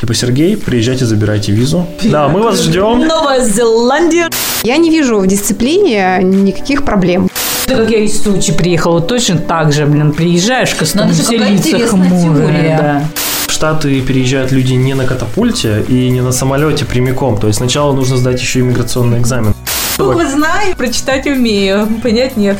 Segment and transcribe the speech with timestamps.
[0.00, 1.86] Типа, Сергей, приезжайте, забирайте визу.
[2.04, 3.06] Да, мы вас ждем.
[3.06, 4.28] Новая Зеландия.
[4.62, 7.28] Я не вижу в дисциплине никаких проблем.
[7.66, 11.56] Да как я из Сочи приехала, точно так же, блин, приезжаешь, Надо же, какая костюм
[11.56, 12.78] интересная теория.
[12.78, 13.02] да.
[13.46, 17.38] В Штаты переезжают люди не на катапульте и не на самолете прямиком.
[17.38, 19.54] То есть сначала нужно сдать еще иммиграционный экзамен.
[19.98, 22.56] Буквы знаю, прочитать умею, понять нет.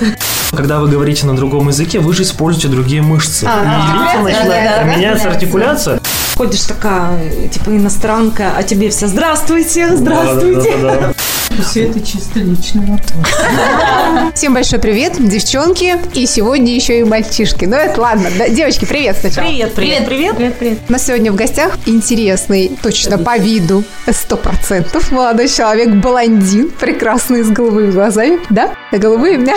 [0.53, 3.47] Когда вы говорите на другом языке, вы же используете другие мышцы.
[3.49, 5.31] А, и лица начинают, меняется да.
[5.31, 6.00] артикуляция.
[6.41, 10.75] Ходишь такая, типа иностранка, а тебе все «Здравствуйте, здравствуйте».
[10.79, 11.13] Да-да-да-да.
[11.59, 13.27] Все это чисто личный вопрос.
[14.35, 17.65] Всем большой привет, девчонки, и сегодня еще и мальчишки.
[17.67, 19.47] Ну это ладно, да, девочки, привет сначала.
[19.47, 20.37] Привет, привет, привет.
[20.37, 20.79] Привет, привет.
[20.89, 27.43] У нас сегодня в гостях интересный, точно по виду, сто процентов молодой человек, блондин, прекрасный,
[27.43, 28.39] с голубыми глазами.
[28.49, 28.73] Да?
[28.91, 29.55] Да, голубые у меня.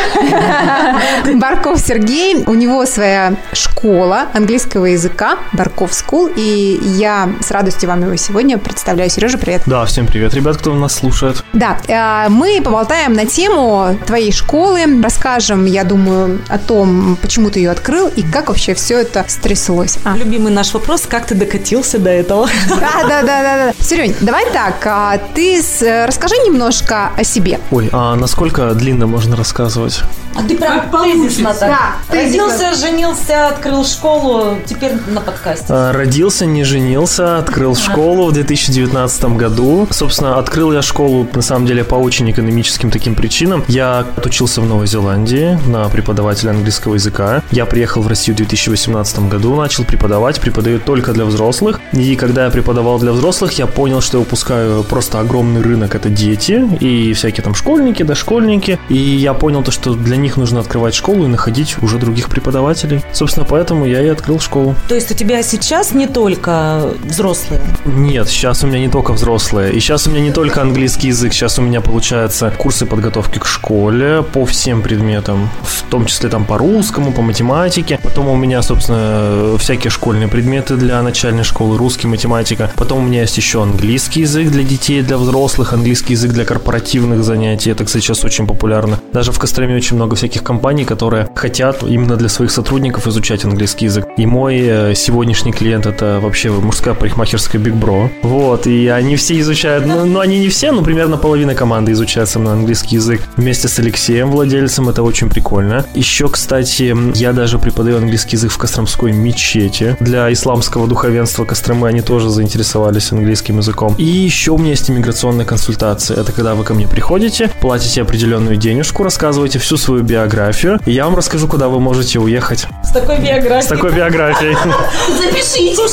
[1.36, 2.44] Барков Сергей.
[2.46, 8.58] У него своя школа английского языка, Барков School, и я с радостью вам его сегодня
[8.58, 9.10] представляю.
[9.10, 9.64] Сережа, привет.
[9.66, 11.44] Да, всем привет, ребят, кто нас слушает.
[11.54, 17.72] Да, мы поболтаем на тему твоей школы, расскажем, я думаю, о том, почему ты ее
[17.72, 19.98] открыл и как вообще все это стряслось.
[20.04, 20.16] А.
[20.18, 22.48] Любимый наш вопрос, как ты докатился до этого?
[22.70, 23.74] Да, да, да, да, да.
[23.80, 27.60] Серень, давай так, а, ты с- э, расскажи немножко о себе.
[27.72, 30.02] Ой, а насколько длинно можно рассказывать?
[30.36, 31.70] А ты прям тезисно так.
[31.70, 35.66] Да, Родился, женился, открыл школу, теперь на подкасте.
[35.70, 39.88] А, Родился, не женился, открыл школу в 2019 году.
[39.92, 43.64] Собственно, открыл я школу, на самом деле, по очень экономическим таким причинам.
[43.68, 47.44] Я отучился в Новой Зеландии на преподавателя английского языка.
[47.52, 51.82] Я приехал в Россию в 2018 году, начал преподавать, преподаю только для взрослых.
[51.94, 55.96] И когда я преподавал для взрослых, я понял, что я упускаю просто огромный рынок.
[55.96, 58.80] Это дети и всякие там школьники, дошкольники.
[58.90, 63.02] И я понял то, что для них нужно открывать школу и находить уже других преподавателей.
[63.12, 64.76] Собственно, поэтому я и открыл школу.
[64.88, 67.62] То есть у тебя сейчас не только взрослые?
[67.86, 69.74] Нет, сейчас у меня не только взрослые.
[69.74, 71.34] И сейчас у меня не только английский язык.
[71.34, 75.50] Сейчас у меня, получается, курсы подготовки к школе по всем предметам.
[75.62, 78.00] В том числе там по русскому, по математике.
[78.04, 81.78] Потом у меня, собственно, всякие школьные предметы для начальной школы.
[81.78, 82.72] Русский, математика.
[82.76, 85.74] Потом у меня есть еще английский язык для детей, для взрослых.
[85.74, 87.72] Английский язык для корпоративных занятий.
[87.72, 89.00] Это, кстати, сейчас очень популярно.
[89.14, 93.86] Даже в Костроме очень много всяких компаний, которые хотят именно для своих сотрудников изучать английский
[93.86, 94.06] язык.
[94.18, 98.10] И мой э, сегодняшний клиент это вообще мужская парикмахерская Big Bro.
[98.24, 102.30] Вот, и они все изучают, ну, ну, они не все, но примерно половина команды изучает
[102.30, 105.86] со мной английский язык вместе с Алексеем, владельцем, это очень прикольно.
[105.94, 109.96] Еще, кстати, я даже преподаю английский язык в Костромской мечети.
[110.00, 113.96] Для исламского духовенства Костромы они тоже заинтересовались английским языком.
[113.98, 116.18] И еще у меня есть иммиграционная консультация.
[116.20, 121.06] Это когда вы ко мне приходите, платите определенную денежку, рассказываете всю свою биографию, и я
[121.06, 123.62] вам расскажу, куда вы можете уехать С такой биографией.
[123.62, 124.56] с такой биографией.
[125.18, 125.88] Запишите,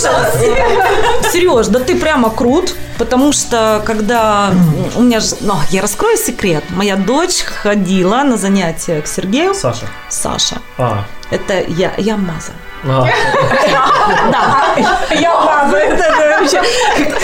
[1.32, 4.52] Сереж, да ты прямо крут, потому что когда
[4.96, 9.86] у меня же, ну, я раскрою секрет, моя дочь ходила на занятия к Сергею, Саша.
[10.08, 11.04] Саша, А.
[11.30, 12.52] это я, я маза.
[12.84, 13.04] А.
[14.30, 14.74] Да,
[15.14, 16.09] Я это
[16.40, 16.62] вообще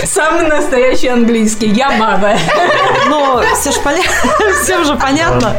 [0.06, 1.68] самый настоящий английский.
[1.68, 2.36] Я баба.
[3.08, 3.78] но все же
[4.62, 5.56] всем же понятно.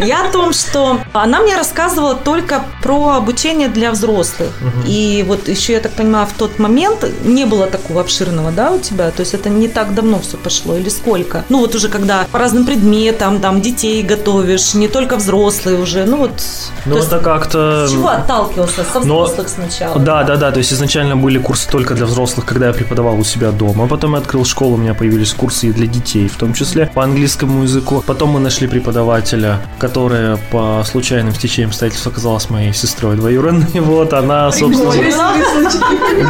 [0.00, 4.50] Я о том, что она мне рассказывала только про обучение для взрослых.
[4.86, 8.78] И вот еще, я так понимаю, в тот момент не было такого обширного, да, у
[8.78, 9.10] тебя?
[9.10, 11.44] То есть это не так давно все пошло или сколько?
[11.48, 16.18] Ну вот уже когда по разным предметам, там, детей готовишь, не только взрослые уже, ну
[16.18, 16.42] вот...
[16.86, 17.86] Ну, это как-то...
[17.86, 18.84] с чего отталкивался?
[18.84, 19.98] Со взрослых сначала?
[19.98, 20.50] Да, да, да.
[20.50, 23.86] То есть изначально были курсы только для взрослых, когда я преподавал у себя дома.
[23.86, 27.02] Потом я открыл школу, у меня появились курсы и для детей, в том числе по
[27.04, 28.02] английскому языку.
[28.06, 33.66] Потом мы нашли преподавателя, которая по случайным стечениям обстоятельств оказалась моей сестрой двоюродной.
[33.88, 34.92] Вот она, собственно...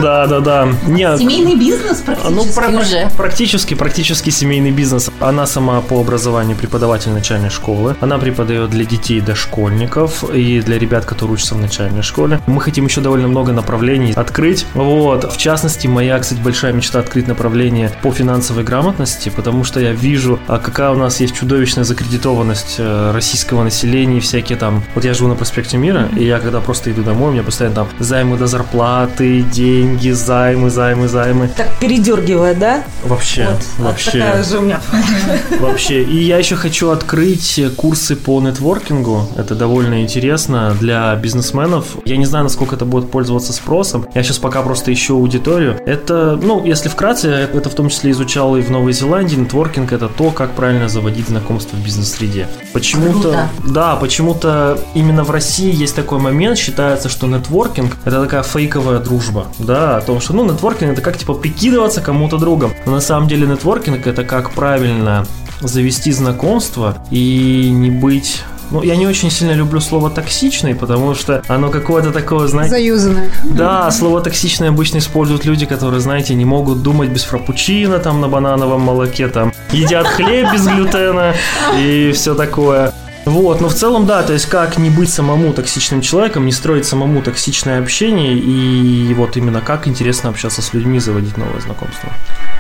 [0.03, 0.69] Да, да, да.
[0.87, 3.11] Нет, Семейный бизнес Ну, практически про- уже.
[3.17, 5.11] практически, практически семейный бизнес.
[5.21, 7.97] Она сама по образованию преподаватель начальной школы.
[8.01, 12.41] Она преподает для детей, дошкольников и для ребят, которые учатся в начальной школе.
[12.47, 14.67] Мы хотим еще довольно много направлений открыть.
[14.75, 15.33] Вот.
[15.33, 20.39] В частности, моя, кстати, большая мечта открыть направление по финансовой грамотности, потому что я вижу,
[20.47, 24.83] а какая у нас есть чудовищная закредитованность э, российского населения и всякие там...
[24.95, 27.77] Вот я живу на проспекте Мира, и я когда просто иду домой, у меня постоянно
[27.77, 31.49] там займы до зарплаты, деньги, займы, займы, займы.
[31.57, 32.84] Так передергивает, да?
[33.04, 33.87] Вообще, Вот.
[33.87, 34.81] вообще, Такая же у меня.
[35.61, 36.03] вообще.
[36.03, 39.28] И я еще хочу открыть курсы по нетворкингу.
[39.37, 41.97] Это довольно интересно для бизнесменов.
[42.04, 44.07] Я не знаю, насколько это будет пользоваться спросом.
[44.15, 45.78] Я сейчас пока просто ищу аудиторию.
[45.87, 49.36] Это, ну, если вкратце, это в том числе изучал и в Новой Зеландии.
[49.36, 52.48] Нетворкинг– это то, как правильно заводить знакомства в бизнес-среде.
[52.72, 58.98] Почему-то, да, почему-то именно в России есть такой момент, считается, что нетворкинг это такая фейковая
[58.98, 62.72] дружба, да, о том, что, ну, нетворкинг это как, типа, прикидываться кому-то другом.
[62.86, 65.27] Но на самом деле нетворкинг это как правильно
[65.60, 71.42] завести знакомство и не быть ну, я не очень сильно люблю слово токсичный, потому что
[71.48, 73.30] оно какое-то такое, знаете, Заюзанная.
[73.44, 78.28] да, слово токсичное обычно используют люди, которые, знаете, не могут думать без фрапучино там на
[78.28, 81.34] банановом молоке, там едят хлеб без глютена
[81.78, 82.92] и все такое.
[83.24, 86.86] Вот, но в целом, да, то есть как не быть самому токсичным человеком, не строить
[86.86, 92.10] самому токсичное общение и вот именно как интересно общаться с людьми, заводить новые знакомства.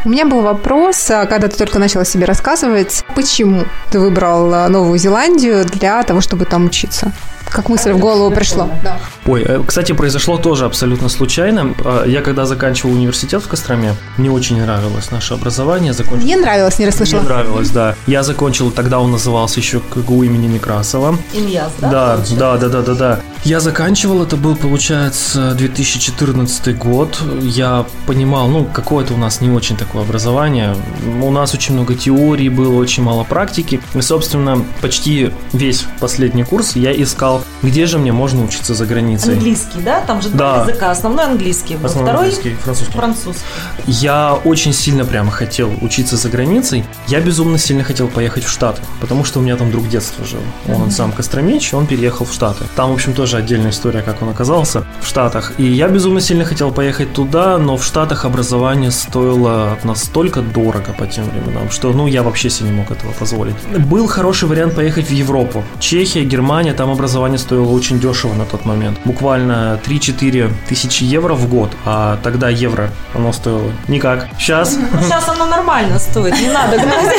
[0.08, 4.68] У меня был вопрос, а, когда ты только начала себе рассказывать, почему ты выбрал а,
[4.70, 7.12] Новую Зеландию для того, чтобы там учиться?
[7.46, 8.68] Как мысль в голову пришла?
[8.84, 8.98] Да.
[9.26, 11.74] Ой, э, кстати, произошло тоже абсолютно случайно.
[11.84, 15.92] А, Я когда заканчивал университет в Костроме, мне очень нравилось наше образование.
[15.92, 17.20] Закончил Мне нравилось, не расслышала.
[17.20, 17.94] Мне нравилось, да.
[18.06, 21.16] Я закончил, тогда он назывался еще КГУ имени Некрасова.
[21.32, 21.90] Ильяс, да?
[21.90, 22.36] Да, получается?
[22.36, 23.20] да, да, да, да, да.
[23.44, 27.20] Я заканчивал, это был, получается, 2014 год.
[27.42, 30.74] Я понимал, ну, какое-то у нас не очень такое образование.
[31.22, 33.80] У нас очень много теорий было, очень мало практики.
[33.94, 37.27] И, собственно, почти весь последний курс я искал,
[37.62, 39.34] где же мне можно учиться за границей.
[39.34, 40.00] Английский, да?
[40.06, 40.36] Там же Да.
[40.36, 40.90] два языка.
[40.90, 41.76] Основной английский.
[41.76, 41.86] был.
[41.86, 42.92] Основной Второй английский, французский.
[42.92, 43.44] французский.
[43.86, 46.84] Я очень сильно прямо хотел учиться за границей.
[47.08, 50.40] Я безумно сильно хотел поехать в Штаты, потому что у меня там друг детства жил.
[50.68, 52.64] Он сам Костромич, он переехал в Штаты.
[52.76, 55.52] Там, в общем, тоже отдельная история, как он оказался в Штатах.
[55.58, 61.06] И я безумно сильно хотел поехать туда, но в Штатах образование стоило настолько дорого по
[61.06, 63.54] тем временам, что, ну, я вообще себе не мог этого позволить.
[63.86, 65.64] Был хороший вариант поехать в Европу.
[65.80, 68.98] Чехия, Германия, там образование стоило очень дешево на тот момент.
[69.04, 74.28] Буквально 3-4 тысячи евро в год, а тогда евро оно стоило никак.
[74.38, 74.76] Сейчас.
[74.76, 77.16] Ну, сейчас оно нормально стоит, не надо гнать.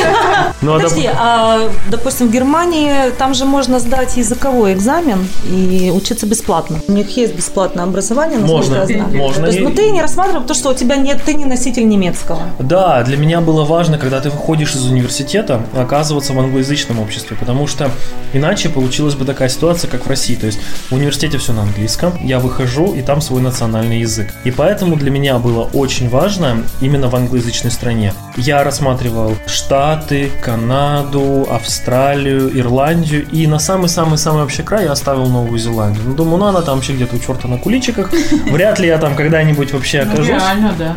[0.62, 6.26] Ну, а Подожди, а, допустим, в Германии там же можно сдать языковой экзамен и учиться
[6.26, 6.80] бесплатно.
[6.88, 9.08] У них есть бесплатное образование, Можно, я знаю.
[9.16, 9.42] можно.
[9.42, 12.42] То есть, ну, ты не рассматривал то, что у тебя нет, ты не носитель немецкого.
[12.58, 17.66] Да, для меня было важно, когда ты выходишь из университета, оказываться в англоязычном обществе, потому
[17.66, 17.90] что
[18.32, 20.34] иначе получилась бы такая ситуация, как в России.
[20.36, 20.58] То есть
[20.88, 24.28] в университете все на английском, я выхожу, и там свой национальный язык.
[24.44, 28.14] И поэтому для меня было очень важно именно в англоязычной стране.
[28.36, 36.04] Я рассматривал Штаты, Канаду, Австралию, Ирландию, и на самый-самый-самый вообще край я оставил Новую Зеландию.
[36.06, 38.10] Ну, думаю, ну она там вообще где-то у черта на куличиках.
[38.50, 40.28] Вряд ли я там когда-нибудь вообще Ну, окажусь.
[40.28, 40.96] реально, да.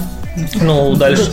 [0.61, 1.31] Ну, дальше,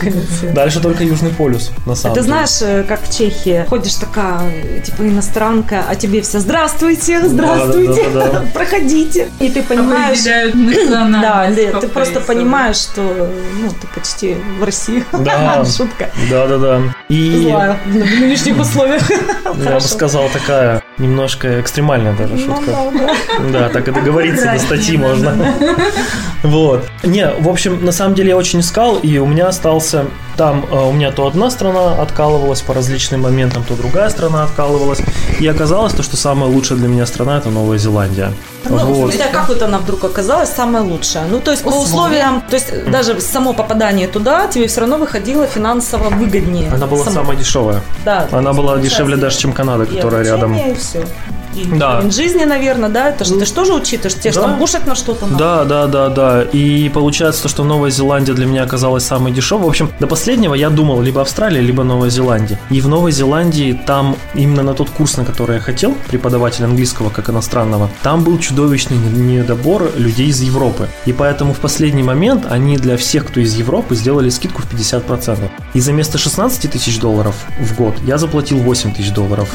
[0.53, 2.33] дальше только Южный полюс, на самом Ты деле.
[2.33, 4.51] знаешь, э, как в Чехии, ходишь такая,
[4.85, 8.45] типа, иностранка, а тебе все «Здравствуйте, здравствуйте, Да-да-да-да.
[8.53, 9.29] проходите».
[9.39, 10.19] И ты понимаешь...
[10.19, 10.55] Определяют
[11.21, 15.03] Да, ты просто понимаешь, что ну, ты почти в России.
[15.11, 15.63] Да.
[15.65, 16.09] Шутка.
[16.29, 16.81] Да, да, да.
[17.09, 19.03] И Злая в нынешних условиях.
[19.09, 22.71] я бы сказал, такая немножко экстремальная даже Ну, шутка.
[23.51, 25.53] да, так и договориться до статьи можно.
[26.43, 26.87] Вот.
[27.03, 30.05] Не, в общем, на самом деле я очень искал, и у меня остался
[30.37, 34.99] там, э, у меня то одна страна откалывалась по различным моментам, то другая страна откалывалась.
[35.39, 38.31] И оказалось то, что самая лучшая для меня страна это Новая Зеландия.
[38.69, 39.09] Ну, Вот.
[39.09, 41.25] у тебя как вот она вдруг оказалась самая лучшая?
[41.27, 41.83] Ну, то есть по Условия.
[41.83, 46.69] условиям, то есть даже само попадание туда тебе все равно выходило финансово выгоднее.
[46.71, 47.81] Она была Само- самая дешевая.
[48.05, 48.27] Да.
[48.31, 50.55] Она была дешевле даже, чем Канада, и которая рядом.
[50.55, 51.05] И все.
[51.55, 51.97] И Да.
[51.97, 53.09] уровень жизни, наверное, да?
[53.09, 54.47] Это же ты же тоже учитываешь, тебе же Да.
[54.47, 55.37] там кушать на что-то надо.
[55.37, 56.41] Да, да, да, да.
[56.43, 59.65] И получается, то, что Новая Зеландия для меня оказалась самой дешевой.
[59.65, 62.59] В общем, до последнего я думал либо Австралия, либо Новая Зеландия.
[62.69, 67.09] И в Новой Зеландии там именно на тот курс, на который я хотел, преподаватель английского
[67.09, 70.87] как иностранного, там был чудовищный не- недобор людей из Европы.
[71.05, 75.49] И поэтому в последний момент они для всех, кто из Европы, сделали скидку в 50%.
[75.73, 79.49] И за место 16 тысяч долларов в год я заплатил 8 тысяч долларов.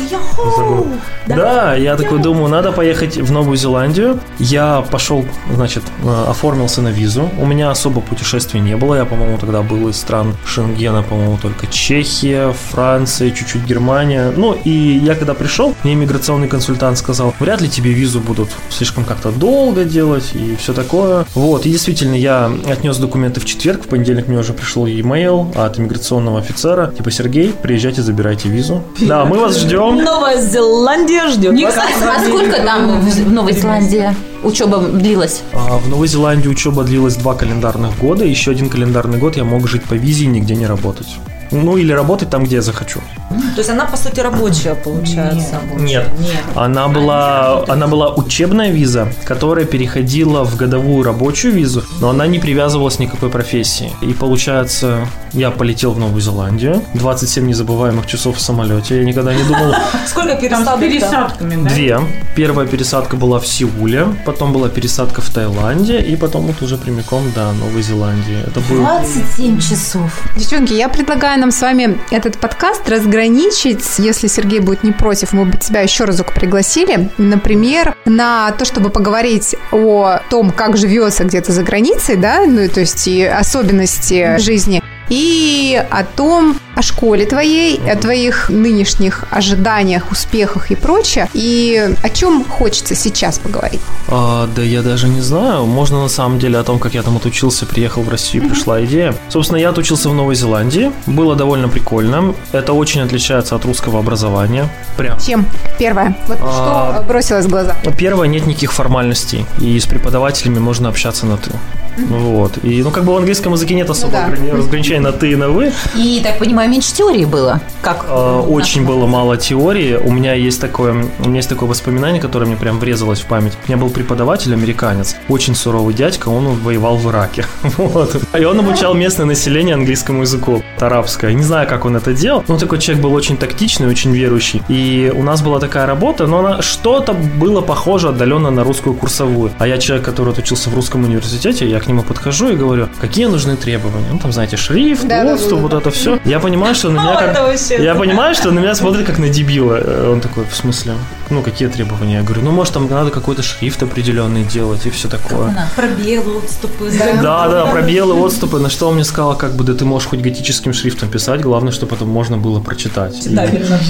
[0.56, 0.87] за год.
[1.26, 4.19] Да, я такой думаю, надо поехать в Новую Зеландию.
[4.40, 5.25] Я пошел,
[5.55, 7.31] значит, э, оформился на визу.
[7.38, 8.97] У меня особо путешествий не было.
[8.97, 14.33] Я, по-моему, тогда был из стран Шенгена, по-моему, только Чехия, Франция, чуть-чуть Германия.
[14.37, 19.05] Ну, и я когда пришел, мне иммиграционный консультант сказал, вряд ли тебе визу будут слишком
[19.05, 21.25] как-то долго делать и все такое.
[21.35, 25.78] Вот, и действительно, я отнес документы в четверг, в понедельник мне уже пришел e-mail от
[25.78, 28.83] иммиграционного офицера, типа, Сергей, приезжайте, забирайте визу.
[29.00, 30.02] Да, мы вас ждем.
[30.02, 31.52] Новая Зеландия ждет.
[31.52, 35.42] Не кстати, А сколько там в в Новой Зеландии учеба длилась?
[35.52, 38.25] А, В Новой Зеландии учеба длилась два календарных года.
[38.25, 41.09] Еще один календарный год я мог жить по визе и нигде не работать.
[41.50, 43.00] Ну, или работать там, где я захочу.
[43.28, 45.60] То есть она, по сути, рабочая, получается.
[45.76, 46.08] Нет.
[46.54, 52.38] Она была, она была учебная виза, которая переходила в годовую рабочую визу, но она не
[52.38, 53.90] привязывалась ни к какой профессии.
[54.02, 58.98] И получается, я полетел в Новую Зеландию, 27 незабываемых часов в самолете.
[58.98, 59.74] Я никогда не думал...
[60.06, 60.80] Сколько с пересадок?
[60.80, 61.70] пересадками, да?
[61.70, 62.00] Две.
[62.34, 67.30] Первая пересадка была в Сеуле, потом была пересадка в Таиланде, и потом вот уже прямиком
[67.32, 68.38] до Новой Зеландии.
[68.46, 70.10] Это был 27 часов.
[70.36, 75.45] Девчонки, я предлагаю нам с вами этот подкаст разграничить, если Сергей будет не против, мы
[75.45, 81.52] бы тебя еще разок пригласили, например, на то, чтобы поговорить о том, как живется где-то
[81.52, 87.80] за границей, да, ну, то есть и особенности жизни, и о том, о школе твоей,
[87.90, 93.80] о твоих нынешних ожиданиях, успехах и прочее, и о чем хочется сейчас поговорить.
[94.08, 95.64] А, да я даже не знаю.
[95.66, 99.14] Можно на самом деле о том, как я там отучился, приехал в Россию, пришла идея.
[99.28, 100.92] Собственно, я отучился в Новой Зеландии.
[101.06, 102.34] Было довольно прикольно.
[102.52, 104.68] Это очень отличается от русского образования.
[104.96, 105.18] Прям.
[105.18, 105.46] Чем?
[105.78, 106.16] Первое.
[106.26, 106.94] Вот А.
[106.96, 107.76] что бросилось в глаза?
[107.96, 109.46] Первое, нет никаких формальностей.
[109.60, 111.50] И с преподавателями можно общаться на «ты».
[111.96, 112.58] Вот.
[112.62, 114.28] И, ну, как бы в английском языке нет особо да.
[114.28, 115.72] ограни- разграничения на «ты» и на «вы».
[115.96, 117.60] И, так понимаю, меньше теории было?
[117.82, 118.06] Как?
[118.08, 119.96] А, Очень было мало теории.
[119.96, 123.52] У меня есть такое, у меня есть такое воспоминание, которое мне прям врезалось в память.
[123.66, 127.44] У меня был преподаватель американец, очень суровый дядька, он воевал в Ираке.
[127.76, 128.16] Вот.
[128.38, 131.32] И он обучал местное население английскому языку, арабское.
[131.32, 134.62] Не знаю, как он это делал, но такой человек был очень тактичный, очень верующий.
[134.68, 139.52] И у нас была такая работа, но она что-то было похоже отдаленно на русскую курсовую.
[139.58, 143.26] А я человек, который отучился в русском университете, я к нему подхожу и говорю, какие
[143.26, 144.09] нужны требования?
[144.12, 145.62] Ну, там, знаете, шрифт, Да, да, доступ, да, да.
[145.62, 146.19] вот это все.
[146.25, 147.81] Я понимаю, что на меня как...
[147.81, 149.76] Я понимаю, что на меня смотрит как на дебила.
[149.81, 150.95] Э, Он такой, в смысле?
[151.31, 152.14] Ну, какие требования?
[152.16, 155.55] Я говорю, ну, может, там надо какой-то шрифт определенный делать и все такое.
[155.76, 156.90] Пробелы, отступы.
[157.23, 158.59] Да, да, пробелы, отступы.
[158.59, 161.73] На что он мне сказал, как бы, да ты можешь хоть готическим шрифтом писать, главное,
[161.73, 163.26] чтобы это можно было прочитать.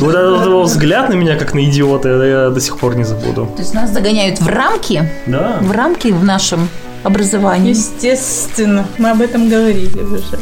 [0.00, 3.46] Вот этот его взгляд на меня, как на идиота, я до сих пор не забуду.
[3.56, 5.58] То есть нас загоняют в рамки, Да.
[5.62, 6.68] в рамки в нашем
[7.06, 7.70] образовании.
[7.70, 10.38] Естественно, мы об этом говорили уже.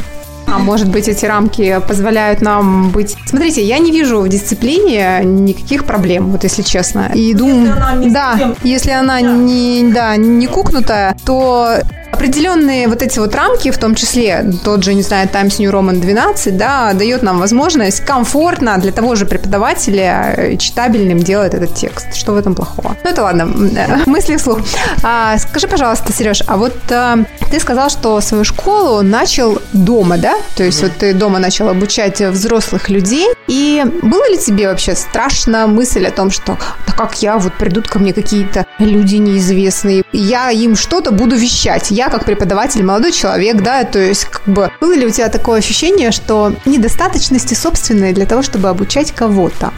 [0.47, 3.16] А может быть, эти рамки позволяют нам быть...
[3.26, 7.11] Смотрите, я не вижу в дисциплине никаких проблем, вот если честно.
[7.14, 7.75] И думаю,
[8.11, 11.78] да, если она не, да, не кукнутая, то
[12.14, 16.00] определенные вот эти вот рамки, в том числе тот же, не знаю, Times New Roman
[16.00, 22.14] 12, да, дает нам возможность комфортно для того же преподавателя э, читабельным делать этот текст.
[22.14, 22.97] Что в этом плохого?
[23.04, 24.61] Ну, это ладно, э, мысли вслух.
[25.02, 30.37] А, скажи, пожалуйста, Сереж, а вот э, ты сказал, что свою школу начал дома, да?
[30.56, 33.28] То есть вот ты дома начал обучать взрослых людей.
[33.49, 36.56] И было ли тебе вообще страшно мысль о том, что
[36.87, 41.90] да как я, вот придут ко мне какие-то люди неизвестные, я им что-то буду вещать.
[41.90, 45.59] Я как преподаватель, молодой человек, да, то есть как бы было ли у тебя такое
[45.59, 49.73] ощущение, что недостаточности собственные для того, чтобы обучать кого-то?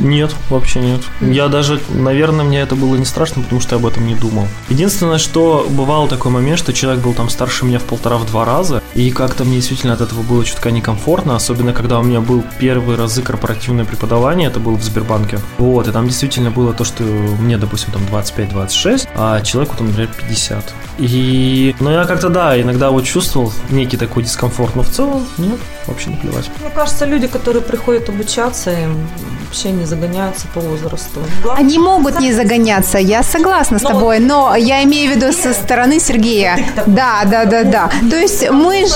[0.00, 1.00] Нет, вообще нет.
[1.20, 4.46] Я даже, наверное, мне это было не страшно, потому что я об этом не думал.
[4.68, 8.82] Единственное, что бывал такой момент, что человек был там старше меня в полтора-в два раза,
[8.94, 12.98] и как-то мне действительно от этого было чутка некомфортно, особенно когда у меня был первые
[12.98, 15.38] разы корпоративное преподавание, это было в Сбербанке.
[15.58, 20.10] Вот, и там действительно было то, что мне, допустим, там 25-26, а человеку там, например,
[20.28, 20.74] 50.
[20.98, 25.58] И, ну, я как-то, да, иногда вот чувствовал некий такой дискомфорт, но в целом нет,
[25.86, 26.50] вообще наплевать.
[26.60, 29.06] Мне кажется, люди, которые приходят обучаться, им
[29.46, 31.20] вообще не загоняются по возрасту.
[31.42, 35.32] Главное, Они могут не загоняться, я согласна с Но- тобой, но я имею в виду
[35.32, 36.58] со стороны Сергея.
[36.86, 37.90] Да, да, да, да.
[38.10, 38.94] То есть мы же...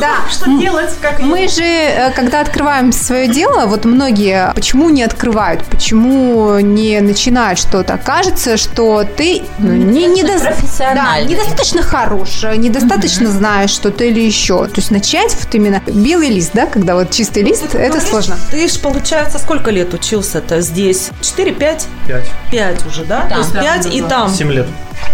[0.00, 0.16] Да.
[0.30, 5.64] что делать, как Мы же, э, когда открываем свое дело, вот многие почему не открывают,
[5.64, 7.98] почему не начинают что-то?
[7.98, 11.30] Кажется, что ты ну, не, недо- да, профессиональный.
[11.30, 14.66] недостаточно хорош, недостаточно знаешь что-то или еще.
[14.66, 18.36] То есть начать вот именно белый лист, да, когда вот чистый лист, Ты это сложно.
[18.50, 21.10] Ты ж, получается, сколько лет учился-то здесь?
[21.20, 21.86] 4-5?
[22.06, 22.30] Пять.
[22.50, 23.26] 5 уже, да?
[23.28, 23.36] Да.
[23.36, 24.28] То есть 5 и там.
[24.30, 24.66] Семь лет.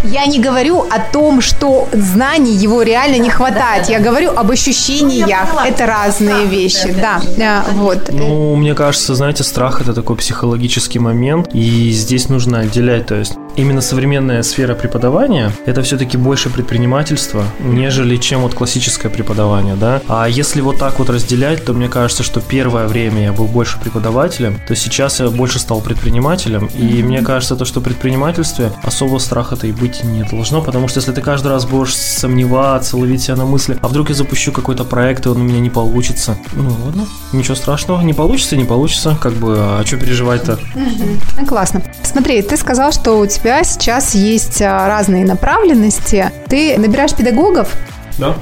[0.05, 3.89] Я не говорю о том, что знаний его реально не хватает.
[3.89, 5.29] Я говорю об ощущениях.
[5.29, 5.69] поняла.
[5.69, 7.21] Это разные вещи, да.
[7.37, 8.11] Да, Вот.
[8.13, 13.35] Ну, мне кажется, знаете, страх это такой психологический момент, и здесь нужно отделять, то есть
[13.57, 20.01] именно современная сфера преподавания это все-таки больше предпринимательство, нежели чем вот классическое преподавание, да.
[20.09, 23.79] А если вот так вот разделять, то мне кажется, что первое время я был больше
[23.81, 29.19] преподавателем, то сейчас я больше стал предпринимателем, и мне кажется, то, что в предпринимательстве особого
[29.19, 33.37] страха-то и быть не должно, потому что если ты каждый раз будешь сомневаться, ловить себя
[33.37, 36.71] на мысли, а вдруг я запущу какой-то проект, и он у меня не получится, ну
[36.85, 40.59] ладно, ничего страшного, не получится, не получится, как бы, а что переживать-то?
[40.75, 41.83] Ну, Классно.
[42.03, 46.31] Смотри, ты сказал, что у тебя сейчас есть а, разные направленности.
[46.49, 47.77] Ты набираешь педагогов,
[48.19, 48.37] Да.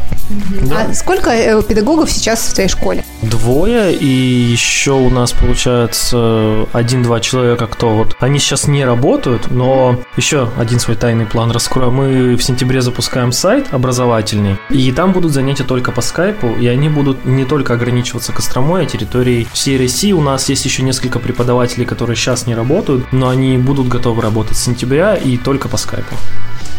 [0.72, 3.04] А сколько э, педагогов сейчас в твоей школе?
[3.22, 8.16] Двое, и еще у нас получается один-два человека, кто вот...
[8.20, 11.90] Они сейчас не работают, но еще один свой тайный план раскрою.
[11.90, 16.88] Мы в сентябре запускаем сайт образовательный, и там будут занятия только по скайпу, и они
[16.88, 20.12] будут не только ограничиваться Костромой, а территорией всей России.
[20.12, 24.56] У нас есть еще несколько преподавателей, которые сейчас не работают, но они будут готовы работать
[24.56, 26.14] с сентября и только по скайпу.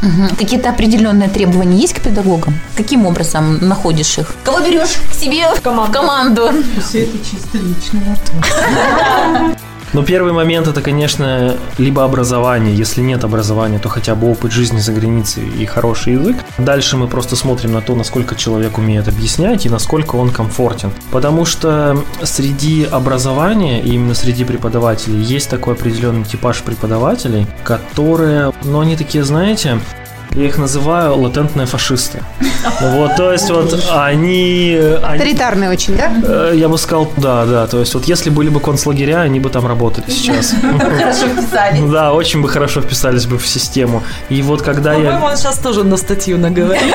[0.01, 0.35] Мгм.
[0.37, 2.53] Какие-то определенные требования есть к педагогам?
[2.87, 4.33] Каким образом находишь их?
[4.45, 6.51] Кого берешь к себе в команду?
[6.81, 8.17] Все это чисто личное.
[9.91, 12.73] Но первый момент это, конечно, либо образование.
[12.73, 16.37] Если нет образования, то хотя бы опыт жизни за границей и хороший язык.
[16.57, 20.91] Дальше мы просто смотрим на то, насколько человек умеет объяснять и насколько он комфортен.
[21.11, 28.79] Потому что среди образования, и именно среди преподавателей, есть такой определенный типаж преподавателей, которые, ну,
[28.79, 29.81] они такие, знаете,
[30.37, 32.21] я их называю латентные фашисты.
[32.81, 34.77] Вот, то есть вот они...
[35.03, 36.11] Авторитарные очень, да?
[36.23, 37.65] Э, Я бы сказал, да, да.
[37.67, 40.53] То есть вот если были бы концлагеря, они бы там работали сейчас.
[40.61, 41.91] Хорошо вписались.
[41.91, 44.03] Да, очень бы хорошо вписались бы в систему.
[44.29, 45.25] И вот когда По-моему, я...
[45.31, 46.93] он сейчас тоже на статью наговорит.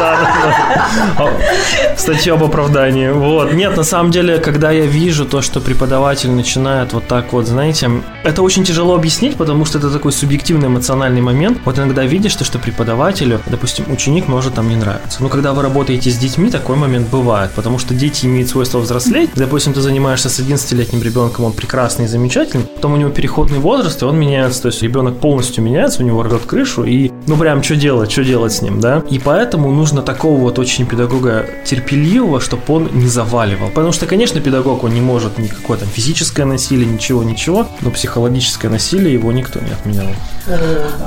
[0.00, 1.96] Да, да, да.
[1.96, 3.10] Статью об оправдании.
[3.10, 3.52] Вот.
[3.52, 7.90] Нет, на самом деле, когда я вижу то, что преподаватель начинает вот так вот, знаете,
[8.24, 11.58] это очень тяжело объяснить, потому что это такой субъективный эмоциональный момент.
[11.64, 15.22] Вот иногда видишь, то, что преподавателю, допустим, ученик может там не нравиться.
[15.22, 19.30] Но когда вы работаете с детьми, такой момент бывает, потому что дети имеют свойство взрослеть.
[19.34, 24.00] Допустим, ты занимаешься с 11-летним ребенком, он прекрасный и замечательный, потом у него переходный возраст,
[24.02, 27.62] и он меняется, то есть ребенок полностью меняется, у него рвет крышу, и ну прям
[27.62, 29.02] что делать, что делать с ним, да?
[29.10, 33.68] И поэтому нужно такого вот очень педагога терпеливого, чтобы он не заваливал.
[33.68, 38.68] Потому что, конечно, педагог, он не может никакое там физическое насилие, ничего, ничего, но психологическое
[38.68, 40.06] насилие его никто не отменял.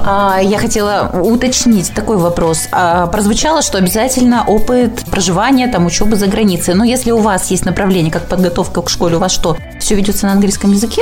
[0.05, 2.67] А, я хотела уточнить такой вопрос.
[2.71, 6.73] А, прозвучало, что обязательно опыт проживания, там, учебы за границей.
[6.73, 10.25] Но если у вас есть направление, как подготовка к школе, у вас что, все ведется
[10.25, 11.01] на английском языке?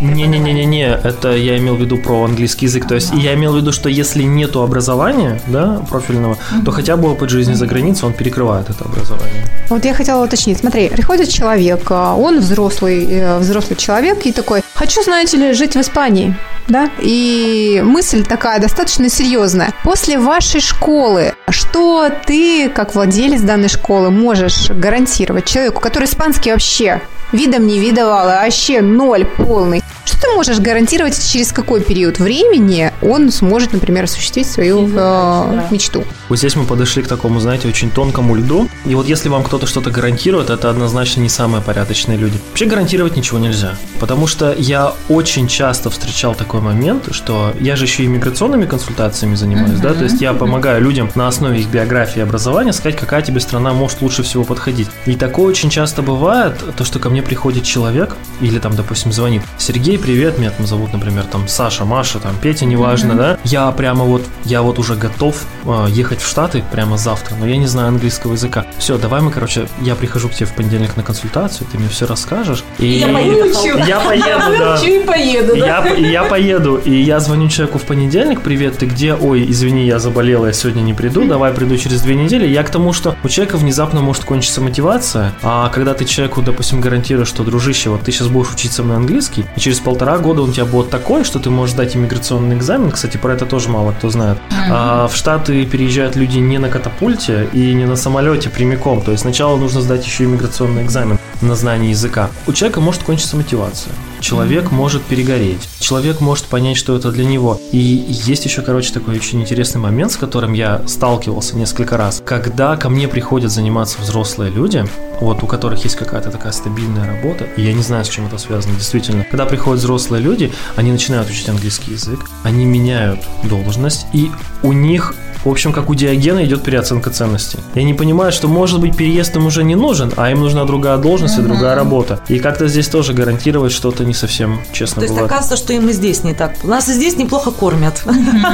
[0.00, 2.88] Не-не-не-не-не, это я имел в виду про английский язык.
[2.88, 7.10] То есть я имел в виду, что если нету образования, да, профильного, то хотя бы
[7.10, 9.44] опыт жизни за границей, он перекрывает это образование.
[9.68, 10.58] Вот я хотела уточнить.
[10.58, 15.76] Смотри, приходит человек, а, он взрослый, э, взрослый человек и такой, хочу, знаете ли, жить
[15.76, 16.34] в Испании,
[16.66, 16.90] да?
[16.98, 19.72] И мысль такая достаточно серьезная.
[19.84, 27.00] После вашей школы, что ты, как владелец данной школы, можешь гарантировать человеку, который испанский вообще
[27.32, 29.82] видом не видывал, а вообще ноль полный.
[30.04, 36.04] Что ты можешь гарантировать, через какой период времени он сможет, например, осуществить свою э, мечту?
[36.28, 38.68] Вот здесь мы подошли к такому, знаете, очень тонкому льду.
[38.84, 42.38] И вот если вам кто-то что-то гарантирует, это однозначно не самые порядочные люди.
[42.50, 43.74] Вообще гарантировать ничего нельзя.
[43.98, 49.34] Потому что я очень часто встречал такой момент, что я же еще и миграционными консультациями
[49.34, 53.22] занимаюсь, да, то есть я помогаю людям на основе их биографии и образования сказать, какая
[53.22, 54.88] тебе страна может лучше всего подходить.
[55.06, 59.42] И такое очень часто бывает, то, что ко мне приходит человек, или там, допустим, звонит,
[59.58, 64.04] Сергей, привет, меня там зовут, например, там Саша, Маша, там Петя, неважно, да, я прямо
[64.04, 67.88] вот, я вот уже готов э, ехать в Штаты прямо завтра, но я не знаю
[67.88, 68.66] английского языка.
[68.78, 72.06] Все, давай мы, короче, я прихожу к тебе в понедельник на консультацию, ты мне все
[72.06, 72.64] расскажешь.
[72.78, 73.48] И Я поеду.
[73.86, 74.24] Я поеду,
[74.58, 74.76] да.
[74.76, 75.84] Выучу и поеду, да?
[75.86, 79.14] Я, я поеду, и я звоню человеку в понедельник, привет, ты где?
[79.14, 82.46] Ой, извини, я заболела, я сегодня не приду, давай приду через две недели.
[82.46, 86.80] Я к тому, что у человека внезапно может кончиться мотивация, а когда ты человеку, допустим,
[86.80, 90.50] гарантируешь, что, дружище, вот ты сейчас будешь учиться на английский, и через полтора года он
[90.50, 93.92] у тебя будет такой, что ты можешь сдать иммиграционный экзамен, кстати, про это тоже мало
[93.92, 94.38] кто знает.
[94.68, 99.22] А в Штаты переезжают люди не на катапульте и не на самолете прямиком, то есть
[99.22, 102.30] сначала нужно сдать еще иммиграционный экзамен на знание языка.
[102.46, 103.92] У человека может кончиться мотивация.
[104.20, 105.68] Человек может перегореть.
[105.80, 107.60] Человек может понять, что это для него.
[107.72, 112.22] И есть еще, короче, такой очень интересный момент, с которым я сталкивался несколько раз.
[112.24, 114.84] Когда ко мне приходят заниматься взрослые люди,
[115.20, 118.38] вот у которых есть какая-то такая стабильная работа, и я не знаю, с чем это
[118.38, 119.24] связано, действительно.
[119.24, 124.30] Когда приходят взрослые люди, они начинают учить английский язык, они меняют должность, и
[124.62, 127.58] у них в общем, как у Диогена идет переоценка ценностей.
[127.74, 130.98] И они понимают, что, может быть, переезд им уже не нужен, а им нужна другая
[130.98, 132.20] должность и другая работа.
[132.28, 135.30] И как-то здесь тоже гарантировать что-то не совсем честно То есть бывает.
[135.30, 136.62] оказывается, что им и здесь не так.
[136.64, 138.02] Нас и здесь неплохо кормят.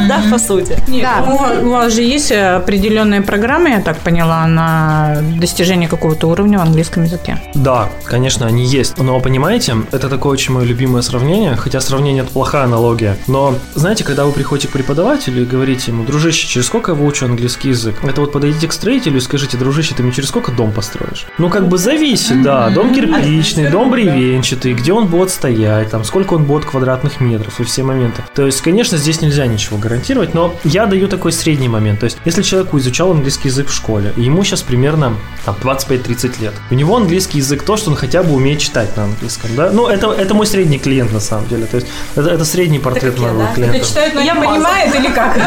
[0.09, 0.79] Да, по сути.
[0.88, 1.33] Нет, Да.
[1.33, 6.59] у, вас- у вас же есть определенные программы, я так поняла, на достижение какого-то уровня
[6.59, 7.38] в английском языке.
[7.55, 8.99] Да, конечно, они есть.
[8.99, 13.16] Но понимаете, это такое очень мое любимое сравнение, хотя сравнение это плохая аналогия.
[13.27, 17.25] Но знаете, когда вы приходите к преподавателю и говорите ему, дружище, через сколько я выучу
[17.25, 17.95] английский язык?
[18.03, 21.25] Это вот подойдите к строителю и скажите, дружище, ты мне через сколько дом построишь?
[21.39, 22.69] Ну, как бы зависит, да.
[22.69, 27.65] Дом кирпичный, дом бревенчатый, где он будет стоять, там, сколько он будет квадратных метров и
[27.65, 28.23] все моменты.
[28.35, 32.01] То есть, конечно, здесь нельзя ничего гарантировать, но я даю такой средний момент.
[32.01, 35.15] То есть, если человеку изучал английский язык в школе, и ему сейчас примерно
[35.47, 39.05] там 25-30 лет, у него английский язык то, что он хотя бы умеет читать на
[39.05, 39.71] английском, да?
[39.73, 41.65] Ну, это, это мой средний клиент на самом деле.
[41.65, 43.55] То есть, это, это средний портрет моего да?
[43.55, 43.99] клиента.
[43.99, 45.39] Это я понимает или как?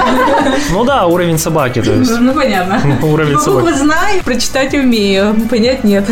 [0.71, 2.11] Ну да, уровень собаки, то есть.
[2.19, 2.81] Ну, понятно.
[3.01, 3.77] Уровень Буквы собаки.
[3.77, 6.05] знаю, прочитать умею, понять нет.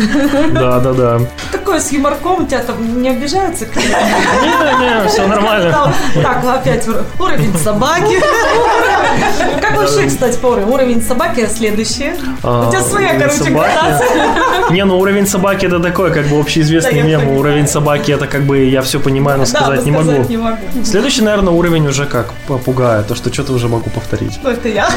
[0.52, 1.20] Да, да, да.
[1.50, 3.66] Такое с юморком, тебя там не обижаются?
[3.74, 5.92] Не-не, все нормально.
[6.22, 8.20] Так, опять ур- уровень собаки.
[9.68, 10.48] Как вообще, кстати, по?
[10.48, 12.12] Уровень собаки следующий.
[12.42, 14.08] А, У тебя своя, короче, градация.
[14.70, 17.28] Не, ну уровень собаки это такой, как бы общеизвестный мем.
[17.28, 20.10] Уровень собаки это как бы я все понимаю, но Да, сказать но не могу.
[20.10, 20.56] сказать не могу.
[20.84, 24.38] Следующий, наверное, уровень уже как попугая, то, что что-то уже могу повторить.
[24.42, 24.88] Ну, это я.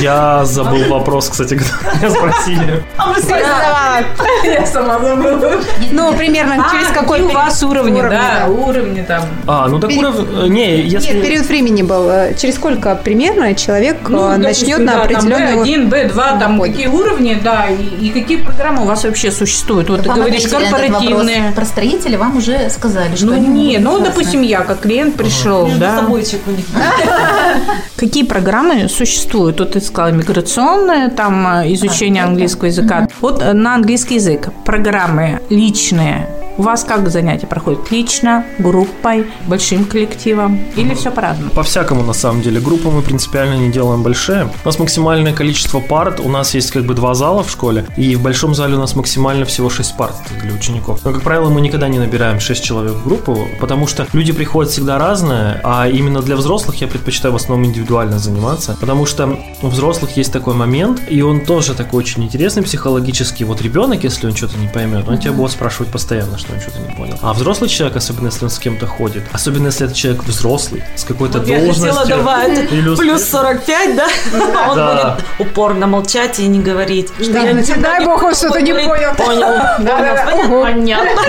[0.00, 2.84] Я забыл вопрос, кстати, когда меня спросили.
[2.96, 4.00] А
[4.44, 5.60] Я сама забыла.
[5.90, 9.24] Ну, примерно через какой у вас уровни, уровни, да, уровни там.
[9.46, 10.52] А, ну так уровень...
[10.52, 11.14] Не, если...
[11.14, 12.08] Нет, период времени был.
[12.08, 15.90] Э, Через сколько примерно человек э, Ну, начнет допустим, на определенный уровень?
[15.90, 19.88] Там B1, B2, там какие уровни, да, и, какие программы у вас вообще существуют?
[19.90, 21.52] Вот ты говоришь, корпоративные.
[21.54, 25.80] Про строителя вам уже сказали, что Ну, не, ну, допустим, я как клиент пришел, Между
[25.80, 26.02] да.
[27.96, 29.60] Какие программы существуют?
[29.60, 33.08] Вот ты сказала миграционное, там э, изучение английского языка.
[33.20, 36.41] Вот э, на английский язык программы личные.
[36.58, 37.90] У вас как занятия проходят?
[37.90, 40.60] Лично, группой, большим коллективом?
[40.76, 41.50] Или все по-разному?
[41.50, 42.60] По-всякому, на самом деле.
[42.60, 44.50] Группы мы принципиально не делаем большие.
[44.62, 46.20] У нас максимальное количество парт.
[46.20, 47.86] У нас есть как бы два зала в школе.
[47.96, 51.00] И в большом зале у нас максимально всего 6 парт для учеников.
[51.04, 54.70] Но, как правило, мы никогда не набираем 6 человек в группу, потому что люди приходят
[54.70, 55.58] всегда разные.
[55.64, 58.76] А именно для взрослых я предпочитаю в основном индивидуально заниматься.
[58.78, 63.44] Потому что у взрослых есть такой момент, и он тоже такой очень интересный психологический.
[63.44, 66.78] Вот ребенок, если он что-то не поймет, он тебя будет спрашивать постоянно, что он что-то
[66.78, 67.18] не понял.
[67.22, 71.04] А взрослый человек, особенно если он с кем-то ходит, особенно если это человек взрослый, с
[71.04, 71.92] какой-то Вот Я должностью.
[71.94, 74.06] хотела добавить или плюс 45, да?
[74.34, 75.16] А он Да.
[75.38, 77.08] будет упорно молчать и не говорить.
[77.20, 79.14] Что я Не дай бог, он что-то не понял.
[79.16, 79.48] Понял.
[80.48, 80.62] Понял.
[80.62, 81.10] Понятно.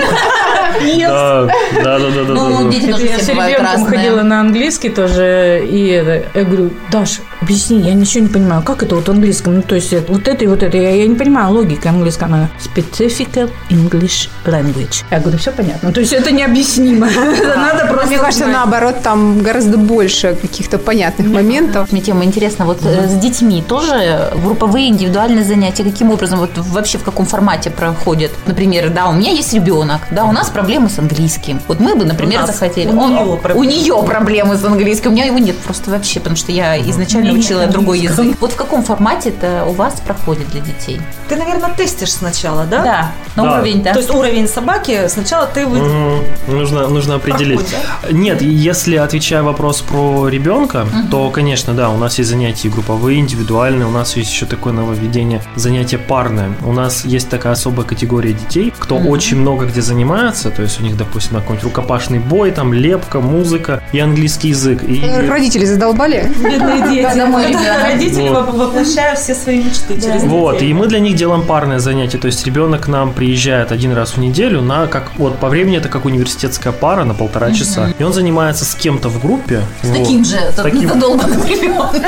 [1.04, 1.46] Да,
[1.82, 5.86] да, да, да, Ну, дети тоже я все с ребенком ходила на английский тоже, и
[6.34, 9.92] я говорю, Даш, объясни, я ничего не понимаю, как это вот английском, ну, то есть
[10.08, 12.26] вот это и вот это, я, я не понимаю логики английского.
[12.26, 15.03] Она, specific English language.
[15.10, 15.92] Я говорю, все понятно.
[15.92, 17.06] То есть это необъяснимо.
[17.10, 21.92] Это надо просто Мне кажется, наоборот, там гораздо больше каких-то понятных моментов.
[21.92, 22.64] Мне тема интересна.
[22.64, 25.84] Вот э, с детьми тоже групповые индивидуальные занятия.
[25.84, 28.32] Каким образом, вот вообще в каком формате проходят?
[28.46, 31.60] Например, да, у меня есть ребенок, да, у нас проблемы с английским.
[31.68, 32.88] Вот мы бы, например, захотели.
[32.90, 33.66] у проблемы.
[33.66, 35.10] нее проблемы с английским.
[35.10, 38.36] У меня его нет просто вообще, потому что я изначально учила другой язык.
[38.40, 41.00] Вот в каком формате это у вас проходит для детей?
[41.28, 42.82] Ты, наверное, тестишь сначала, да?
[42.82, 43.92] Да, на уровень, да.
[43.92, 46.22] То есть уровень собаки сначала ты вы-.
[46.48, 47.60] Нужно, нужно определить.
[47.60, 52.68] Проходит, Нет, и если отвечая вопрос про ребенка, то, конечно, да, у нас есть занятия
[52.68, 56.52] групповые, индивидуальные, у нас есть еще такое нововведение, занятие парное.
[56.64, 60.84] У нас есть такая особая категория детей, кто очень много где занимается, то есть у
[60.84, 64.82] них, допустим, какой-нибудь рукопашный бой, там лепка, музыка и английский язык.
[64.82, 66.30] И Родители задолбали.
[66.38, 67.82] бедные дети.
[67.82, 72.18] Родители воплощают все свои мечты через Вот, и мы для них делаем парное занятие.
[72.18, 75.76] То есть ребенок к нам приезжает один раз в неделю на как вот по времени
[75.76, 77.90] это как университетская пара на полтора часа.
[77.98, 79.62] И он занимается с кем-то в группе.
[79.82, 82.02] С вот, таким же, с таким, задолбанным ребенком.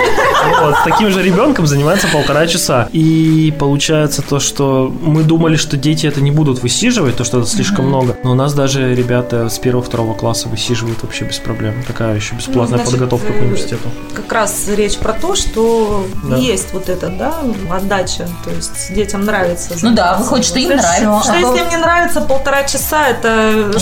[0.63, 2.89] вот, с таким же ребенком занимается полтора часа.
[2.93, 7.49] И получается то, что мы думали, что дети это не будут высиживать, то, что это
[7.49, 8.17] слишком много.
[8.23, 11.75] Но у нас даже ребята с первого-второго класса высиживают вообще без проблем.
[11.87, 13.89] Такая еще бесплатная Ну, значит, подготовка к э, университету.
[14.15, 16.37] Как раз речь про то, что Да.
[16.37, 17.35] есть вот это, да,
[17.71, 18.29] отдача.
[18.45, 19.75] То есть детям нравится.
[19.83, 21.21] Ну да, выходит, что им нравится.
[21.23, 23.73] Что если им не нравится полтора часа, это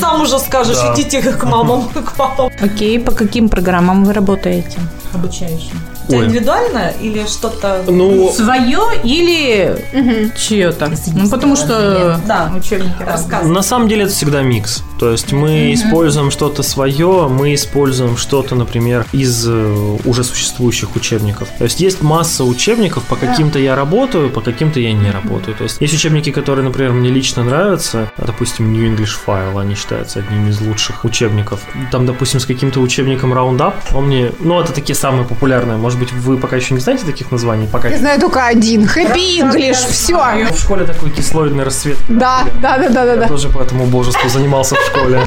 [0.00, 0.94] сам уже скажешь, Да.
[0.94, 2.50] идите к мамам, к папам.
[2.60, 4.78] Окей, по каким программам вы работаете?
[5.14, 5.80] Обучающим.
[6.08, 6.26] Тебя Ой.
[6.26, 7.82] индивидуально или что-то...
[7.86, 10.90] Ну, Свое или чье-то?
[11.14, 12.52] Ну, потому что Да.
[12.56, 13.06] учебники разные.
[13.06, 13.52] Рассказывай.
[13.54, 14.82] На самом деле это всегда микс.
[14.98, 21.48] То есть мы используем что-то свое, мы используем что-то, например, из э, уже существующих учебников.
[21.58, 25.56] То есть есть масса учебников, по каким-то я работаю, по каким-то я не работаю.
[25.56, 28.10] То есть есть учебники, которые, например, мне лично нравятся.
[28.16, 31.60] Допустим, New English File, они считаются одними из лучших учебников.
[31.90, 36.12] Там, допустим, с каким-то учебником Roundup, он мне, ну, это такие самые популярные, может может
[36.12, 37.68] быть, вы пока еще не знаете таких названий?
[37.70, 38.84] Пока Я знаю только один.
[38.84, 39.90] Happy English.
[39.90, 40.18] Все.
[40.52, 41.96] в школе такой кислородный рассвет.
[42.08, 43.28] Да, да, да, да, да, Я да.
[43.28, 45.20] тоже по этому божеству занимался в школе.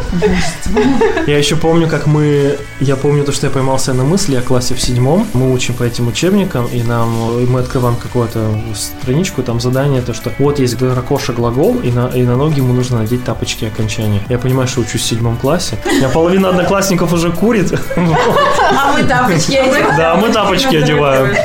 [1.28, 2.58] Я еще помню, как мы...
[2.80, 5.26] Я помню то, что я поймался на мысли о классе в седьмом.
[5.34, 8.40] Мы учим по этим учебникам, и нам и мы открываем какую-то
[8.76, 12.74] страничку, там задание, то, что вот есть дракоша глагол, и на, и на ноги ему
[12.74, 14.22] нужно надеть тапочки окончания.
[14.30, 15.78] Я понимаю, что учусь в седьмом классе.
[15.86, 17.74] У меня половина одноклассников уже курит.
[17.96, 19.60] А мы тапочки
[19.98, 21.36] Да, мы тапочки одеваем.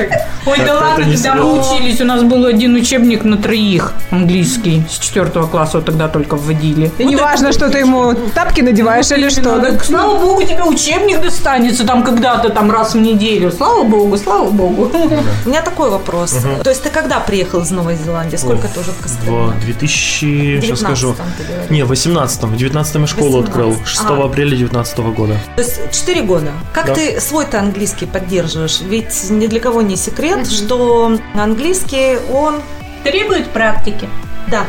[0.44, 4.98] Ой, да ладно, когда мы учились, у нас был один учебник на троих английский с
[4.98, 6.90] четвертого класса, вот тогда только вводили.
[6.98, 9.62] И не важно, что ты ему тапки надеваешь или что.
[9.82, 13.52] слава богу, тебе учебник достанется там когда-то, там раз в неделю.
[13.52, 14.90] Слава богу, слава богу.
[15.46, 16.36] У меня такой вопрос.
[16.64, 18.36] То есть ты когда приехал из Новой Зеландии?
[18.36, 19.52] Сколько ты уже в Костроме?
[19.52, 20.60] В 2000...
[20.60, 21.10] Сейчас скажу.
[21.10, 21.70] 19-м ты говоришь.
[21.70, 22.50] Не, в 18-м.
[22.50, 23.48] В 19-м я школу 18.
[23.48, 23.76] открыл.
[23.84, 24.24] 6 Ага.
[24.24, 25.36] апреля 19 года.
[25.56, 26.52] То есть 4 года.
[26.72, 28.80] Как ты свой-то английский поддерживаешь?
[28.80, 32.60] Ведь ни для кого не секрет, что английский, он...
[33.04, 34.08] Требует практики.
[34.48, 34.64] Да,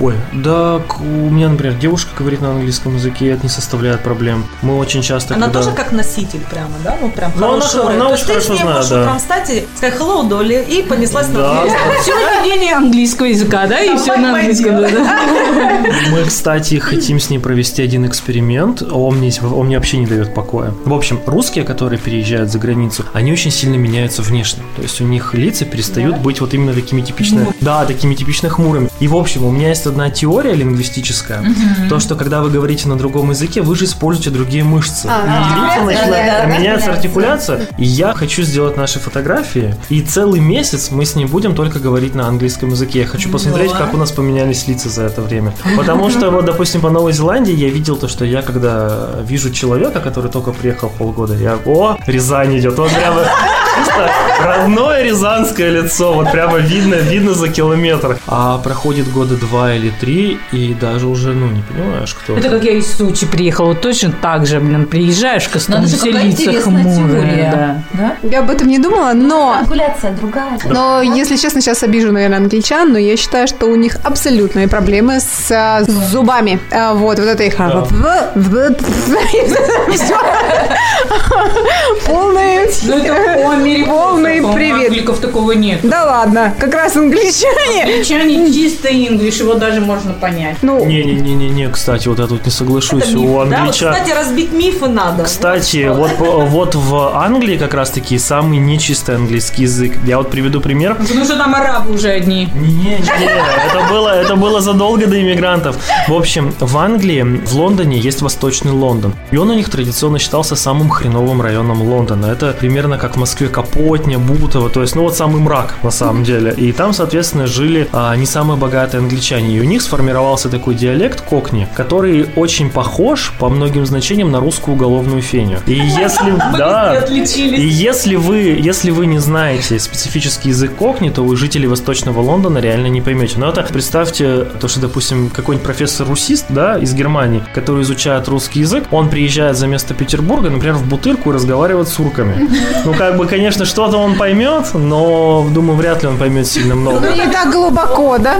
[0.00, 4.44] Ой, да, у меня, например, девушка говорит на английском языке, и это не составляет проблем.
[4.62, 5.62] Мы очень часто, она когда...
[5.62, 6.96] тоже как носитель прямо, да?
[7.00, 8.00] Ну, прям Ну, она хороший х- уровень.
[8.00, 9.00] она То очень хорошо знает, да.
[9.02, 11.52] утром встать и сказать hello, Долли, и понеслась на Да.
[11.62, 11.80] английском.
[12.04, 14.74] Сегодня день английского языка, да, и все на английском.
[16.10, 18.82] Мы, кстати, хотим с ней провести один эксперимент.
[18.82, 20.72] Он мне, он мне вообще не дает покоя.
[20.84, 24.62] В общем, русские, которые переезжают за границу, они очень сильно меняются внешне.
[24.76, 27.46] То есть у них лица перестают быть вот именно такими типично...
[27.60, 28.88] Да, такими типично хмурыми.
[29.00, 31.44] И, в общем, у меня есть одна теория лингвистическая.
[31.88, 35.06] То, что когда вы говорите на другом языке, вы же используете другие мышцы.
[35.06, 36.58] И лица начинают...
[36.58, 37.68] Меняется артикуляция.
[37.78, 39.74] И я хочу сделать наши фотографии.
[39.88, 43.00] И целый месяц мы с ней будем только говорить на английском языке.
[43.00, 45.54] Я хочу посмотреть, как у нас поменялись лица за это время.
[45.76, 50.00] Потому что, вот, допустим, по Новой Зеландии я видел то, что я, когда вижу человека,
[50.00, 52.78] который только приехал полгода, я, о, Рязань идет.
[52.78, 53.20] Вот прямо
[54.42, 56.12] родное рязанское лицо.
[56.12, 58.18] Вот прямо видно, видно за километр.
[58.26, 62.36] А проходит года два или три, и даже уже, ну, не понимаешь, кто.
[62.36, 65.96] Это как я из Сочи приехала, вот точно так же, блин, приезжаешь, к Надо же,
[65.96, 67.50] все лица хмурые.
[67.52, 67.82] да.
[67.92, 68.16] Да?
[68.28, 69.56] Я об этом не думала, но...
[69.60, 70.58] Калькуляция другая.
[70.64, 75.20] Но, если честно, сейчас обижу, наверное, англичан, но я считаю, что у них абсолютные проблемы
[75.20, 76.60] с, а, с зубами.
[76.70, 77.54] А, Вот, вот это их...
[79.94, 80.16] Всё.
[82.06, 82.68] Полный...
[82.82, 83.84] Ну, это Полный
[84.26, 84.88] а у привет.
[84.88, 85.80] англиков такого нет.
[85.82, 87.84] Да ладно, как раз англичане.
[87.84, 90.56] Англичане чисто инглиш, его даже можно понять.
[90.62, 93.04] Ну, Не-не-не-не, кстати, вот я тут не соглашусь.
[93.04, 93.64] Это миф, У да?
[93.64, 95.24] Вот, кстати, разбить мифы надо.
[95.24, 99.94] Кстати, вот, вот в Англии как раз-таки самый нечистый английский язык.
[100.06, 100.94] Я вот приведу пример.
[100.94, 102.48] Потому что там арабы уже одни.
[102.54, 105.76] Не-не-не, это было, это было задолго до иммигрантов.
[106.08, 109.14] В общем, в Англии, в Лондоне есть Восточный Лондон.
[109.30, 112.26] И он у них традиционно считался самым хреновым районом Лондона.
[112.26, 116.24] Это примерно как в Москве Капотня, Бутово, то есть, ну вот самый мрак на самом
[116.24, 116.52] деле.
[116.56, 119.56] И там, соответственно, жили а, не самые богатые англичане.
[119.56, 124.74] И у них сформировался такой диалект кокни, который очень похож по многим значениям на русскую
[124.76, 125.58] уголовную феню.
[125.66, 126.34] И если...
[126.54, 132.20] Да, и если вы, если вы не знаете специфический язык кокни, то вы жители Восточного
[132.20, 133.38] Лондона реально не поймете.
[133.38, 138.84] Но это представьте то, что, допустим, какой-нибудь профессор-русист, да, из Германии, который изучает русский язык,
[138.90, 142.48] он приезжает за место Петербурга, например, в Бутырку и разговаривает с урками.
[142.84, 147.00] Ну, как бы, конечно, что-то он поймет, но, думаю, вряд ли он поймет сильно много.
[147.00, 148.36] ну не так глубоко, да?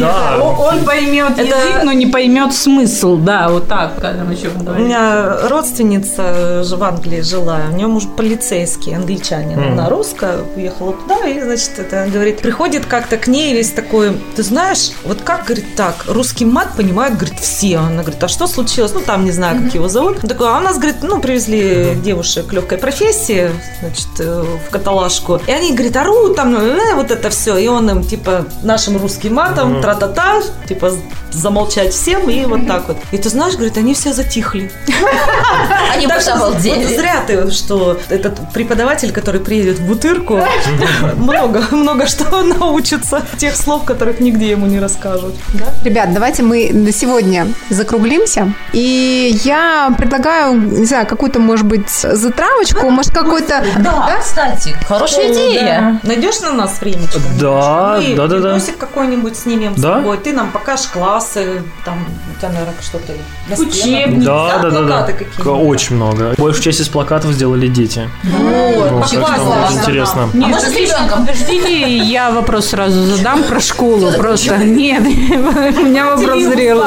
[0.00, 0.38] Да.
[0.40, 3.16] Он поймет язык, но не поймет смысл.
[3.16, 8.04] Да, вот так, когда мы У меня родственница же в Англии жила, у нее муж
[8.16, 9.58] полицейский, англичанин.
[9.58, 14.42] Она русская, уехала туда, и, значит, это говорит, приходит как-то к ней весь такой, ты
[14.42, 17.78] знаешь, вот как, говорит, так, русский мат понимают, говорит, все.
[17.78, 18.92] Она говорит, а что случилось?
[18.94, 20.18] Ну, там, не знаю, как его зовут.
[20.22, 25.40] Он такой, а у нас, говорит, ну, привезли девушек легкой профессии, значит, э, в каталажку.
[25.46, 27.56] И они, говорит, орут там, э, вот это все.
[27.56, 30.92] И он им, типа, нашим русским матом, тра-та-та, типа,
[31.30, 32.96] замолчать всем, и вот так вот.
[33.10, 34.70] И ты знаешь, говорит, они все затихли.
[35.94, 36.96] Они просто обалдели.
[36.96, 40.40] зря ты, что этот преподаватель, который приедет в Бутырку,
[41.16, 45.34] много, много что научится тех слов, которых нигде ему не расскажут.
[45.84, 48.52] Ребят, давайте мы на сегодня закруглимся.
[48.72, 53.64] И я предлагаю, не знаю, какую-то, может быть, затравочку, может, какой-то...
[53.78, 56.00] Да, кстати, хорошая идея.
[56.02, 57.20] Найдешь на нас времечко?
[57.38, 58.48] Да, Мы да, да, да.
[58.48, 59.96] видосик какой-нибудь снимем Да?
[59.96, 60.16] с тобой.
[60.16, 61.98] Ты нам покажешь классы, там,
[62.34, 63.12] у тебя, наверное, что-то.
[63.60, 64.24] Учебники.
[64.24, 64.86] Да, да, да, да.
[64.86, 65.68] плакаты какие-нибудь.
[65.68, 66.34] Очень много.
[66.38, 68.08] Большую часть из плакатов сделали дети.
[68.24, 70.30] Вот, Ну, интересно.
[70.32, 71.26] А можно с ребенком?
[71.26, 74.12] Подождите, я вопрос сразу задам про школу.
[74.16, 75.06] Просто нет, у
[75.84, 76.82] меня вопрос зрел.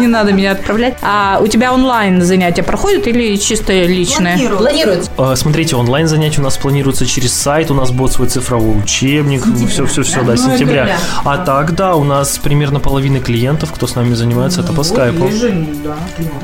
[0.00, 0.96] Не надо меня отправлять.
[1.02, 4.34] А у тебя онлайн занятия проходят или чисто личные?
[4.36, 4.58] Планирую.
[4.58, 5.10] Планируют.
[5.18, 8.78] А, Смотрите, онлайн занятия занятия у нас планируются через сайт, у нас будет свой цифровой
[8.78, 10.96] учебник, все-все-все, да, сентября.
[11.24, 15.28] А так, да, у нас примерно половина клиентов, кто с нами занимается, это по скайпу.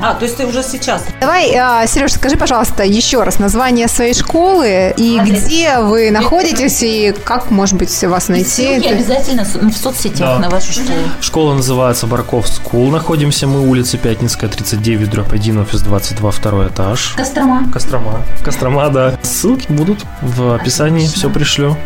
[0.01, 1.05] А, то есть ты уже сейчас.
[1.21, 7.15] Давай, а, Сереж, скажи, пожалуйста, еще раз название своей школы и где вы находитесь и
[7.23, 8.49] как, может быть, вас найти.
[8.49, 10.39] Ссылки обязательно в соцсетях Да.
[10.39, 10.99] на вашу школу.
[11.21, 12.91] Школа называется Барков School.
[12.91, 17.13] Находимся мы улица Пятницкая, 39, дробь 1, офис 22, второй этаж.
[17.15, 17.63] Кострома.
[17.71, 18.25] Кострома.
[18.43, 19.17] Кострома, да.
[19.23, 21.77] Ссылки будут в описании, все пришлю.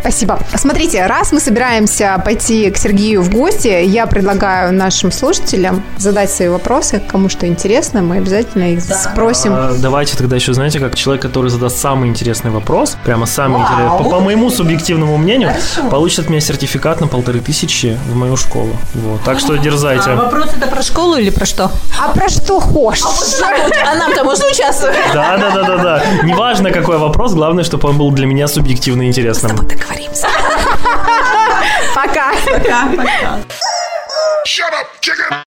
[0.00, 0.38] Спасибо.
[0.54, 6.48] Смотрите, раз мы собираемся пойти к Сергею в гости, я предлагаю нашим слушателям задать свои
[6.48, 9.52] вопросы, кому что интересно, мы обязательно их спросим.
[9.54, 13.98] А, Давайте тогда еще, знаете, как человек, который задаст самый интересный вопрос, прямо самый интересный,
[13.98, 15.52] по, по моему субъективному мнению,
[15.90, 18.76] получит от меня сертификат на полторы тысячи в мою школу.
[18.94, 19.22] Вот.
[19.24, 20.10] Так что дерзайте.
[20.14, 21.70] Вопрос это про школу или про что?
[22.00, 23.04] А про что хочешь?
[23.42, 24.96] А нам-то можно участвовать?
[25.12, 26.02] Да, да, да, да, да.
[26.24, 29.56] Неважно, какой вопрос, главное, чтобы он был для меня субъективно интересным.
[29.56, 30.28] Договоримся.
[31.94, 32.32] Пока.
[34.72, 35.44] Up, chicken!